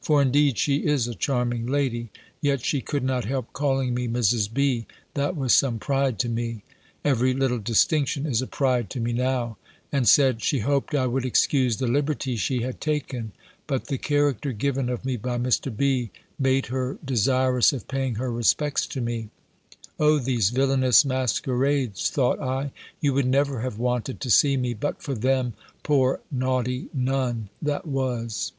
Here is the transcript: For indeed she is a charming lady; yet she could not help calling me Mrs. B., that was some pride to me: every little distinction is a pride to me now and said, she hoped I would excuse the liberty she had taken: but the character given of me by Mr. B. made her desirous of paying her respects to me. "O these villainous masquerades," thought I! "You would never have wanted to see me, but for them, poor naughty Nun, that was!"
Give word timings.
For 0.00 0.22
indeed 0.22 0.56
she 0.56 0.86
is 0.86 1.08
a 1.08 1.16
charming 1.16 1.66
lady; 1.66 2.08
yet 2.40 2.64
she 2.64 2.80
could 2.80 3.02
not 3.02 3.24
help 3.24 3.52
calling 3.52 3.92
me 3.92 4.06
Mrs. 4.06 4.48
B., 4.54 4.86
that 5.14 5.34
was 5.36 5.52
some 5.52 5.80
pride 5.80 6.16
to 6.20 6.28
me: 6.28 6.62
every 7.04 7.34
little 7.34 7.58
distinction 7.58 8.24
is 8.24 8.40
a 8.40 8.46
pride 8.46 8.88
to 8.90 9.00
me 9.00 9.12
now 9.12 9.56
and 9.90 10.06
said, 10.06 10.44
she 10.44 10.60
hoped 10.60 10.94
I 10.94 11.08
would 11.08 11.24
excuse 11.24 11.78
the 11.78 11.88
liberty 11.88 12.36
she 12.36 12.62
had 12.62 12.80
taken: 12.80 13.32
but 13.66 13.88
the 13.88 13.98
character 13.98 14.52
given 14.52 14.88
of 14.88 15.04
me 15.04 15.16
by 15.16 15.38
Mr. 15.38 15.76
B. 15.76 16.12
made 16.38 16.66
her 16.66 16.96
desirous 17.04 17.72
of 17.72 17.88
paying 17.88 18.14
her 18.14 18.30
respects 18.30 18.86
to 18.86 19.00
me. 19.00 19.30
"O 19.98 20.20
these 20.20 20.50
villainous 20.50 21.04
masquerades," 21.04 22.10
thought 22.10 22.38
I! 22.40 22.70
"You 23.00 23.12
would 23.14 23.26
never 23.26 23.62
have 23.62 23.76
wanted 23.80 24.20
to 24.20 24.30
see 24.30 24.56
me, 24.56 24.72
but 24.72 25.02
for 25.02 25.14
them, 25.16 25.54
poor 25.82 26.20
naughty 26.30 26.90
Nun, 26.94 27.48
that 27.60 27.86
was!" 27.88 28.52